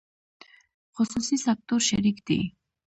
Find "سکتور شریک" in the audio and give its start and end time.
1.45-2.17